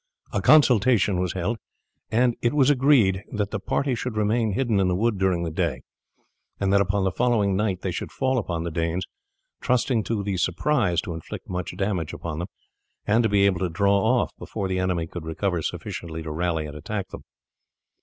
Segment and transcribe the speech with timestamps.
[0.33, 1.59] A consultation was held,
[2.09, 5.51] and it was agreed that the party should remain hidden in the wood during the
[5.51, 5.83] day,
[6.59, 9.05] and that upon the following night they should fall upon the Danes,
[9.61, 12.47] trusting to the surprise to inflict much damage upon them,
[13.05, 16.65] and to be able to draw off before the enemy could recover sufficiently to rally
[16.65, 17.21] and attack them.